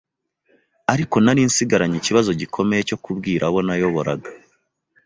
ariko 0.93 1.15
nari 1.23 1.41
nsigaranye 1.49 1.97
ikibazo 1.99 2.29
gikomeye 2.41 2.81
cyo 2.89 2.97
kubwira 3.03 3.43
abo 3.49 3.59
nayoboraga 3.67 4.29